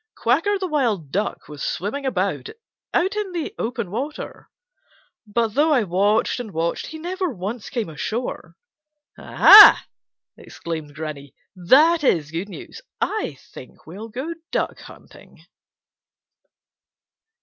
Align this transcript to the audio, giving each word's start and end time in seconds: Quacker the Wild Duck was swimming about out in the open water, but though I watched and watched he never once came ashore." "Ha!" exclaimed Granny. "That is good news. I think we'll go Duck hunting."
Quacker 0.17 0.57
the 0.57 0.65
Wild 0.65 1.11
Duck 1.11 1.47
was 1.47 1.61
swimming 1.61 2.07
about 2.07 2.49
out 2.91 3.15
in 3.15 3.33
the 3.33 3.53
open 3.59 3.91
water, 3.91 4.49
but 5.27 5.49
though 5.49 5.71
I 5.71 5.83
watched 5.83 6.39
and 6.39 6.49
watched 6.49 6.87
he 6.87 6.97
never 6.97 7.29
once 7.29 7.69
came 7.69 7.87
ashore." 7.87 8.55
"Ha!" 9.17 9.85
exclaimed 10.37 10.95
Granny. 10.95 11.35
"That 11.55 12.03
is 12.03 12.31
good 12.31 12.49
news. 12.49 12.81
I 12.99 13.37
think 13.53 13.85
we'll 13.85 14.09
go 14.09 14.33
Duck 14.49 14.79
hunting." 14.79 15.45